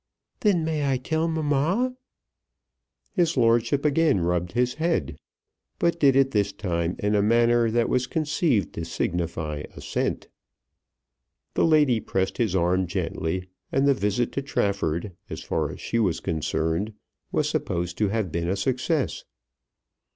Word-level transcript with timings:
"Then 0.39 0.61
I 0.61 0.65
may 0.65 0.97
tell 0.97 1.27
mamma?" 1.27 1.95
His 3.13 3.37
lordship 3.37 3.85
again 3.85 4.19
rubbed 4.21 4.53
his 4.53 4.73
head, 4.81 5.19
but 5.77 5.99
did 5.99 6.15
it 6.15 6.31
this 6.31 6.51
time 6.51 6.95
in 6.97 7.13
a 7.13 7.21
manner 7.21 7.69
that 7.69 7.87
was 7.87 8.07
conceived 8.07 8.73
to 8.73 8.83
signify 8.83 9.61
assent. 9.75 10.27
The 11.53 11.65
lady 11.67 11.99
pressed 11.99 12.39
his 12.39 12.55
arm 12.55 12.87
gently, 12.87 13.47
and 13.71 13.87
the 13.87 13.93
visit 13.93 14.31
to 14.31 14.41
Trafford, 14.41 15.11
as 15.29 15.43
far 15.43 15.69
as 15.69 15.79
she 15.79 15.99
was 15.99 16.19
concerned, 16.19 16.93
was 17.31 17.47
supposed 17.47 17.95
to 17.99 18.09
have 18.09 18.31
been 18.31 18.49
a 18.49 18.55
success. 18.55 19.23